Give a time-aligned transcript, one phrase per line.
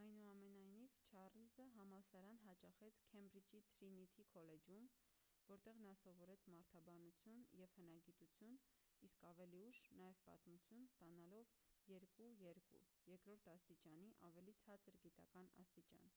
[0.00, 4.90] այնուամենայնիվ չառլզը համալսարան հաճախեց քեմբրիջի թրինիթի քոլեջում
[5.52, 8.58] որտեղ նա սովորեց մարդաբանություն և հնագիտություն
[9.08, 11.54] իսկ ավելի ուշ՝ նաև պատմություն` ստանալով
[11.94, 12.26] 2:2
[13.08, 16.12] երկրորդ աստիճանի ավելի ցածր գիտական աստիճան: